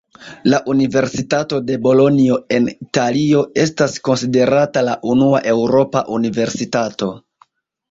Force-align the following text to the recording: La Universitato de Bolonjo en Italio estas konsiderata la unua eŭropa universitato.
La 0.51 0.59
Universitato 0.71 1.59
de 1.67 1.75
Bolonjo 1.87 2.37
en 2.57 2.65
Italio 2.71 3.43
estas 3.65 3.99
konsiderata 4.09 4.85
la 4.89 4.97
unua 5.17 5.45
eŭropa 5.55 6.05
universitato. 6.19 7.15